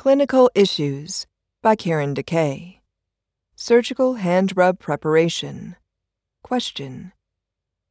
Clinical 0.00 0.50
Issues 0.54 1.26
by 1.62 1.76
Karen 1.76 2.14
DeKay. 2.14 2.78
Surgical 3.54 4.14
Hand 4.14 4.56
Rub 4.56 4.78
Preparation. 4.78 5.76
Question. 6.42 7.12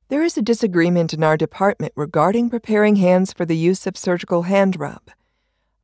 There 0.07 0.23
is 0.23 0.35
a 0.35 0.41
disagreement 0.41 1.13
in 1.13 1.23
our 1.23 1.37
department 1.37 1.93
regarding 1.95 2.49
preparing 2.49 2.95
hands 2.95 3.31
for 3.31 3.45
the 3.45 3.55
use 3.55 3.85
of 3.85 3.95
surgical 3.95 4.41
hand 4.41 4.79
rub. 4.79 5.11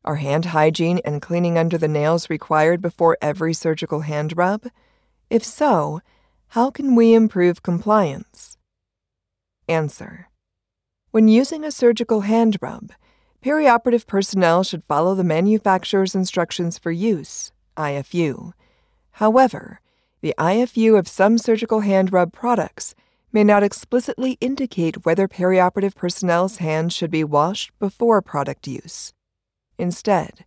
Are 0.03 0.15
hand 0.15 0.45
hygiene 0.45 0.99
and 1.05 1.21
cleaning 1.21 1.59
under 1.59 1.77
the 1.77 1.87
nails 1.87 2.27
required 2.27 2.81
before 2.81 3.19
every 3.21 3.53
surgical 3.53 3.99
hand 3.99 4.35
rub? 4.35 4.63
If 5.29 5.43
so, 5.43 6.01
how 6.47 6.71
can 6.71 6.95
we 6.95 7.13
improve 7.13 7.61
compliance? 7.61 8.57
Answer. 9.69 10.29
When 11.11 11.27
using 11.27 11.63
a 11.63 11.69
surgical 11.69 12.21
hand 12.21 12.57
rub, 12.61 12.93
perioperative 13.45 14.07
personnel 14.07 14.63
should 14.63 14.83
follow 14.85 15.13
the 15.13 15.23
manufacturer's 15.23 16.15
instructions 16.15 16.79
for 16.79 16.91
use, 16.91 17.51
IFU. 17.77 18.53
However, 19.11 19.81
the 20.21 20.33
IFU 20.39 20.97
of 20.97 21.07
some 21.07 21.37
surgical 21.37 21.81
hand 21.81 22.11
rub 22.11 22.33
products 22.33 22.95
may 23.31 23.43
not 23.43 23.61
explicitly 23.61 24.39
indicate 24.41 25.05
whether 25.05 25.27
perioperative 25.27 25.93
personnel's 25.93 26.57
hands 26.57 26.91
should 26.91 27.11
be 27.11 27.23
washed 27.23 27.69
before 27.77 28.19
product 28.19 28.67
use. 28.67 29.13
Instead, 29.77 30.43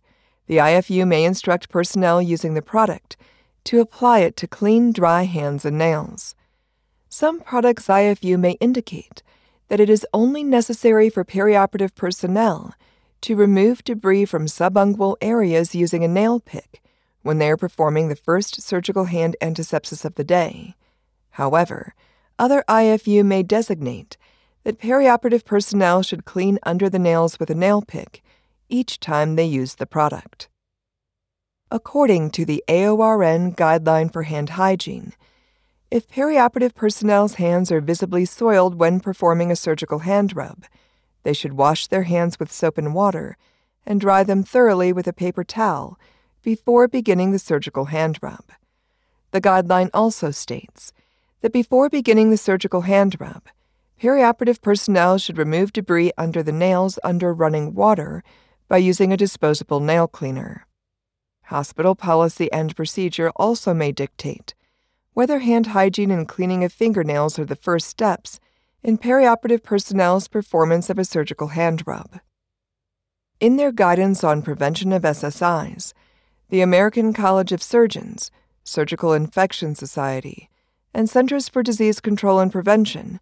the 0.47 0.57
IFU 0.57 1.07
may 1.07 1.23
instruct 1.23 1.69
personnel 1.69 2.21
using 2.21 2.53
the 2.53 2.61
product 2.61 3.15
to 3.63 3.79
apply 3.79 4.19
it 4.19 4.35
to 4.35 4.45
clean, 4.45 4.91
dry 4.91 5.23
hands 5.23 5.63
and 5.63 5.77
nails. 5.77 6.35
Some 7.07 7.39
products' 7.39 7.87
IFU 7.87 8.37
may 8.37 8.57
indicate 8.59 9.23
that 9.69 9.79
it 9.79 9.89
is 9.89 10.05
only 10.13 10.43
necessary 10.43 11.09
for 11.09 11.23
perioperative 11.23 11.95
personnel 11.95 12.75
to 13.21 13.35
remove 13.35 13.83
debris 13.83 14.25
from 14.25 14.45
subungual 14.45 15.15
areas 15.21 15.75
using 15.75 16.03
a 16.03 16.07
nail 16.07 16.39
pick 16.39 16.81
when 17.21 17.37
they 17.37 17.49
are 17.49 17.57
performing 17.57 18.07
the 18.07 18.15
first 18.15 18.61
surgical 18.61 19.05
hand 19.05 19.35
antisepsis 19.41 20.05
of 20.05 20.15
the 20.15 20.23
day. 20.23 20.75
However, 21.31 21.93
other 22.37 22.63
IFU 22.69 23.25
may 23.25 23.43
designate 23.43 24.17
that 24.63 24.79
perioperative 24.79 25.45
personnel 25.45 26.03
should 26.03 26.25
clean 26.25 26.59
under 26.63 26.89
the 26.89 26.99
nails 26.99 27.39
with 27.39 27.49
a 27.49 27.55
nail 27.55 27.81
pick 27.81 28.21
each 28.69 28.99
time 28.99 29.35
they 29.35 29.45
use 29.45 29.75
the 29.75 29.85
product. 29.85 30.47
According 31.71 32.31
to 32.31 32.45
the 32.45 32.63
AORN 32.67 33.55
Guideline 33.55 34.11
for 34.11 34.23
Hand 34.23 34.51
Hygiene, 34.51 35.13
if 35.91 36.07
perioperative 36.07 36.75
personnel's 36.75 37.35
hands 37.35 37.71
are 37.71 37.81
visibly 37.81 38.25
soiled 38.25 38.75
when 38.75 38.99
performing 38.99 39.51
a 39.51 39.55
surgical 39.55 39.99
hand 39.99 40.35
rub, 40.35 40.65
they 41.23 41.33
should 41.33 41.53
wash 41.53 41.87
their 41.87 42.03
hands 42.03 42.39
with 42.39 42.51
soap 42.51 42.77
and 42.77 42.93
water 42.93 43.37
and 43.85 43.99
dry 43.99 44.23
them 44.23 44.43
thoroughly 44.43 44.93
with 44.93 45.07
a 45.07 45.13
paper 45.13 45.43
towel 45.43 45.99
before 46.43 46.87
beginning 46.87 47.31
the 47.31 47.39
surgical 47.39 47.85
hand 47.85 48.19
rub. 48.21 48.45
The 49.31 49.41
guideline 49.41 49.89
also 49.93 50.31
states 50.31 50.91
that 51.41 51.53
before 51.53 51.89
beginning 51.89 52.29
the 52.29 52.37
surgical 52.37 52.81
hand 52.81 53.15
rub, 53.19 53.43
perioperative 54.01 54.61
personnel 54.61 55.17
should 55.17 55.37
remove 55.37 55.73
debris 55.73 56.11
under 56.17 56.41
the 56.41 56.51
nails 56.51 56.99
under 57.03 57.33
running 57.33 57.73
water 57.73 58.23
by 58.67 58.77
using 58.77 59.11
a 59.11 59.17
disposable 59.17 59.79
nail 59.79 60.07
cleaner. 60.07 60.65
Hospital 61.45 61.95
policy 61.95 62.51
and 62.51 62.75
procedure 62.75 63.31
also 63.35 63.73
may 63.73 63.91
dictate 63.91 64.53
whether 65.13 65.39
hand 65.39 65.67
hygiene 65.67 66.11
and 66.11 66.29
cleaning 66.29 66.63
of 66.63 66.71
fingernails 66.71 67.37
are 67.37 67.43
the 67.43 67.55
first 67.55 67.87
steps 67.87 68.39
in 68.83 68.97
perioperative 68.97 69.63
personnel's 69.63 70.27
performance 70.27 70.89
of 70.89 70.97
a 70.97 71.05
surgical 71.05 71.49
hand 71.49 71.83
rub. 71.85 72.19
In 73.39 73.57
their 73.57 73.71
guidance 73.71 74.23
on 74.23 74.41
prevention 74.41 74.91
of 74.91 75.03
SSIs, 75.03 75.93
the 76.49 76.61
American 76.61 77.13
College 77.13 77.51
of 77.51 77.63
Surgeons, 77.63 78.31
Surgical 78.63 79.13
Infection 79.13 79.75
Society, 79.75 80.49
and 80.93 81.09
Centers 81.09 81.47
for 81.47 81.63
Disease 81.63 81.99
Control 81.99 82.39
and 82.39 82.51
Prevention 82.51 83.19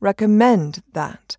recommend 0.00 0.82
that 0.92 1.36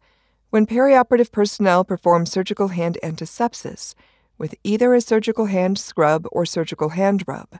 when 0.49 0.67
perioperative 0.67 1.31
personnel 1.31 1.83
perform 1.83 2.25
surgical 2.25 2.69
hand 2.69 2.97
antisepsis 3.01 3.95
with 4.37 4.53
either 4.63 4.93
a 4.93 5.01
surgical 5.01 5.45
hand 5.45 5.77
scrub 5.77 6.27
or 6.31 6.45
surgical 6.45 6.89
hand 6.89 7.23
rub, 7.25 7.57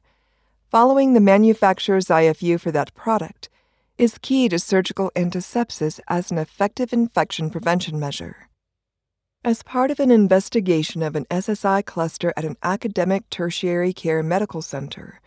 following 0.70 1.14
the 1.14 1.20
manufacturer's 1.20 2.08
IFU 2.08 2.60
for 2.60 2.72
that 2.72 2.94
product 2.94 3.50
is 4.02 4.18
key 4.18 4.50
to 4.50 4.58
surgical 4.58 5.12
antisepsis 5.16 6.00
as 6.08 6.32
an 6.32 6.40
effective 6.40 6.92
infection 6.92 7.52
prevention 7.52 8.00
measure. 8.00 8.50
As 9.44 9.62
part 9.62 9.92
of 9.92 10.00
an 10.00 10.10
investigation 10.10 11.04
of 11.04 11.16
an 11.16 11.26
SSI 11.26 11.86
cluster 11.86 12.34
at 12.36 12.44
an 12.44 12.58
academic 12.64 13.30
tertiary 13.30 13.94
care 13.94 14.24
medical 14.24 14.64
center, 14.64 15.22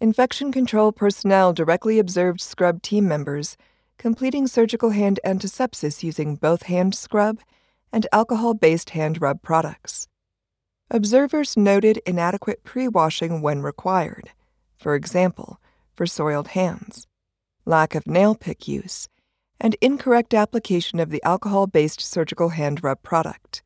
infection 0.00 0.50
control 0.50 0.90
personnel 0.90 1.52
directly 1.52 2.00
observed 2.00 2.40
scrub 2.40 2.82
team 2.82 3.06
members 3.06 3.56
completing 3.96 4.48
surgical 4.48 4.90
hand 4.90 5.20
antisepsis 5.24 6.02
using 6.02 6.34
both 6.34 6.62
hand 6.62 6.96
scrub 6.96 7.38
and 7.92 8.08
alcohol 8.12 8.54
based 8.54 8.90
hand 8.90 9.22
rub 9.22 9.40
products. 9.40 10.08
Observers 10.90 11.56
noted 11.56 12.00
inadequate 12.04 12.64
pre 12.64 12.88
washing 12.88 13.40
when 13.40 13.62
required, 13.62 14.30
for 14.76 14.96
example, 14.96 15.60
for 15.94 16.06
soiled 16.06 16.48
hands, 16.48 17.06
lack 17.70 17.94
of 17.94 18.06
nail 18.06 18.34
pick 18.34 18.68
use, 18.68 19.08
and 19.58 19.76
incorrect 19.80 20.34
application 20.34 21.00
of 21.00 21.08
the 21.08 21.22
alcohol 21.22 21.66
based 21.66 22.02
surgical 22.02 22.50
hand 22.50 22.84
rub 22.84 23.02
product. 23.02 23.62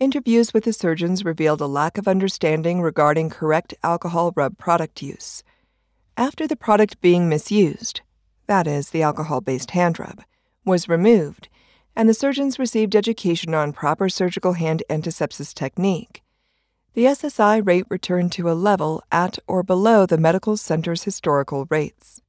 Interviews 0.00 0.54
with 0.54 0.64
the 0.64 0.72
surgeons 0.72 1.24
revealed 1.24 1.60
a 1.60 1.66
lack 1.66 1.98
of 1.98 2.08
understanding 2.08 2.80
regarding 2.80 3.28
correct 3.28 3.74
alcohol 3.82 4.32
rub 4.34 4.56
product 4.56 5.02
use. 5.02 5.42
After 6.16 6.46
the 6.46 6.56
product 6.56 7.00
being 7.02 7.28
misused, 7.28 8.00
that 8.46 8.66
is, 8.66 8.90
the 8.90 9.02
alcohol 9.02 9.42
based 9.42 9.72
hand 9.72 9.98
rub, 9.98 10.22
was 10.64 10.88
removed, 10.88 11.48
and 11.94 12.08
the 12.08 12.14
surgeons 12.14 12.58
received 12.58 12.96
education 12.96 13.52
on 13.54 13.72
proper 13.72 14.08
surgical 14.08 14.52
hand 14.52 14.82
antisepsis 14.88 15.52
technique, 15.52 16.22
the 16.96 17.04
SSI 17.04 17.66
rate 17.66 17.84
returned 17.90 18.32
to 18.32 18.50
a 18.50 18.54
level 18.54 19.02
at 19.12 19.38
or 19.46 19.62
below 19.62 20.06
the 20.06 20.16
medical 20.16 20.56
center's 20.56 21.02
historical 21.02 21.66
rates. 21.68 22.22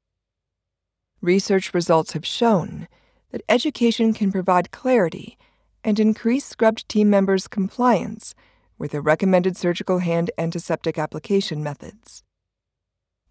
Research 1.22 1.74
results 1.74 2.14
have 2.14 2.26
shown 2.26 2.88
that 3.32 3.42
education 3.50 4.14
can 4.14 4.32
provide 4.32 4.72
clarity 4.72 5.38
and 5.84 6.00
increase 6.00 6.46
scrubbed 6.46 6.88
team 6.88 7.10
members' 7.10 7.48
compliance 7.48 8.36
with 8.78 8.92
the 8.92 9.02
recommended 9.02 9.58
surgical 9.58 10.00
hand 10.00 10.30
antiseptic 10.38 10.98
application 10.98 11.64
methods. 11.64 12.24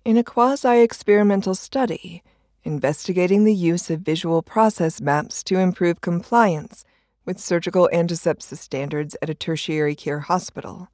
In 0.04 0.16
a 0.16 0.24
quasi 0.24 0.80
experimental 0.80 1.54
study, 1.54 2.22
investigating 2.64 3.44
the 3.44 3.54
use 3.54 3.90
of 3.90 4.00
visual 4.00 4.42
process 4.42 5.00
maps 5.00 5.44
to 5.44 5.58
improve 5.58 6.00
compliance 6.00 6.84
with 7.24 7.38
surgical 7.38 7.88
antisepsis 7.92 8.58
standards 8.58 9.16
at 9.22 9.30
a 9.30 9.34
tertiary 9.34 9.94
care 9.94 10.20
hospital. 10.20 10.88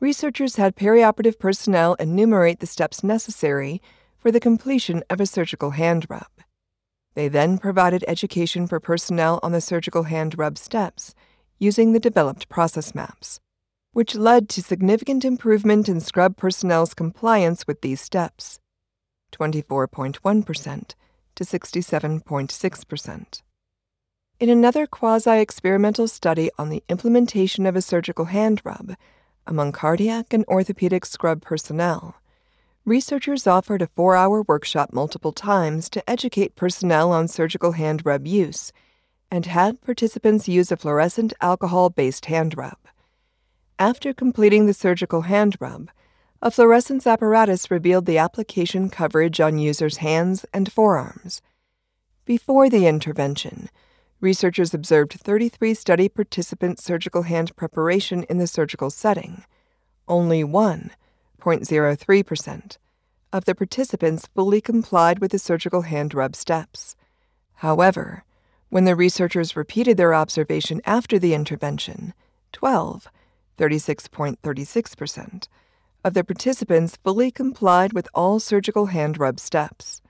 Researchers 0.00 0.56
had 0.56 0.76
perioperative 0.76 1.38
personnel 1.38 1.94
enumerate 1.94 2.60
the 2.60 2.66
steps 2.66 3.02
necessary 3.02 3.80
for 4.26 4.32
the 4.32 4.40
completion 4.40 5.04
of 5.08 5.20
a 5.20 5.24
surgical 5.24 5.70
hand 5.70 6.04
rub. 6.08 6.26
They 7.14 7.28
then 7.28 7.58
provided 7.58 8.04
education 8.08 8.66
for 8.66 8.80
personnel 8.80 9.38
on 9.40 9.52
the 9.52 9.60
surgical 9.60 10.02
hand 10.02 10.36
rub 10.36 10.58
steps 10.58 11.14
using 11.60 11.92
the 11.92 12.00
developed 12.00 12.48
process 12.48 12.92
maps, 12.92 13.38
which 13.92 14.16
led 14.16 14.48
to 14.48 14.62
significant 14.64 15.24
improvement 15.24 15.88
in 15.88 16.00
scrub 16.00 16.36
personnel's 16.36 16.92
compliance 16.92 17.68
with 17.68 17.82
these 17.82 18.00
steps. 18.00 18.58
24.1% 19.30 20.94
to 21.36 21.44
67.6%. 21.44 23.42
In 24.40 24.50
another 24.50 24.88
quasi 24.88 25.38
experimental 25.38 26.08
study 26.08 26.50
on 26.58 26.70
the 26.70 26.82
implementation 26.88 27.64
of 27.64 27.76
a 27.76 27.80
surgical 27.80 28.24
hand 28.24 28.60
rub 28.64 28.96
among 29.46 29.70
cardiac 29.70 30.32
and 30.32 30.44
orthopedic 30.48 31.06
scrub 31.06 31.42
personnel, 31.42 32.16
researchers 32.86 33.48
offered 33.48 33.82
a 33.82 33.88
four 33.88 34.14
hour 34.14 34.42
workshop 34.42 34.92
multiple 34.92 35.32
times 35.32 35.90
to 35.90 36.08
educate 36.08 36.54
personnel 36.54 37.12
on 37.12 37.26
surgical 37.26 37.72
hand 37.72 38.02
rub 38.06 38.26
use 38.26 38.72
and 39.30 39.46
had 39.46 39.82
participants 39.82 40.48
use 40.48 40.70
a 40.70 40.76
fluorescent 40.76 41.32
alcohol 41.40 41.90
based 41.90 42.26
hand 42.26 42.56
rub. 42.56 42.78
After 43.78 44.14
completing 44.14 44.66
the 44.66 44.72
surgical 44.72 45.22
hand 45.22 45.56
rub, 45.58 45.90
a 46.40 46.50
fluorescence 46.50 47.06
apparatus 47.06 47.70
revealed 47.72 48.06
the 48.06 48.18
application 48.18 48.88
coverage 48.88 49.40
on 49.40 49.58
users' 49.58 49.96
hands 49.96 50.46
and 50.54 50.70
forearms. 50.70 51.42
Before 52.24 52.70
the 52.70 52.86
intervention, 52.86 53.68
researchers 54.20 54.72
observed 54.72 55.12
33 55.12 55.74
study 55.74 56.08
participant 56.08 56.78
surgical 56.78 57.22
hand 57.22 57.56
preparation 57.56 58.22
in 58.24 58.38
the 58.38 58.46
surgical 58.46 58.90
setting. 58.90 59.44
Only 60.06 60.44
one, 60.44 60.92
0.03%, 61.46 62.78
of 63.32 63.44
the 63.44 63.54
participants 63.54 64.28
fully 64.34 64.60
complied 64.60 65.20
with 65.20 65.30
the 65.30 65.38
surgical 65.38 65.82
hand 65.82 66.12
rub 66.12 66.34
steps. 66.34 66.96
However, 67.54 68.24
when 68.68 68.84
the 68.84 68.96
researchers 68.96 69.56
repeated 69.56 69.96
their 69.96 70.14
observation 70.14 70.80
after 70.84 71.18
the 71.18 71.34
intervention, 71.34 72.14
12, 72.52 73.06
36.36%, 73.58 75.48
of 76.04 76.14
the 76.14 76.24
participants 76.24 76.98
fully 77.02 77.30
complied 77.30 77.92
with 77.92 78.08
all 78.14 78.40
surgical 78.40 78.86
hand 78.86 79.18
rub 79.18 79.38
steps. 79.38 80.00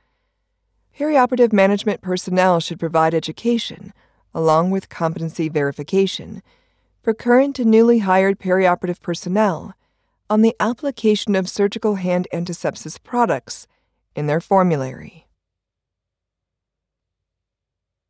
Perioperative 0.99 1.53
management 1.53 2.01
personnel 2.01 2.61
should 2.61 2.81
provide 2.81 3.15
education, 3.15 3.93
along 4.35 4.71
with 4.71 4.89
competency 4.89 5.49
verification, 5.49 6.43
for 7.03 7.13
current 7.13 7.59
and 7.59 7.71
newly 7.71 7.99
hired 8.01 8.39
perioperative 8.39 9.01
personnel 9.01 9.75
on 10.29 10.43
the 10.43 10.57
application 10.59 11.37
of 11.37 11.49
surgical 11.49 11.97
hand 11.97 12.27
antisepsis 12.33 13.03
products 13.03 13.67
in 14.15 14.27
their 14.27 14.41
formulary. 14.41 15.26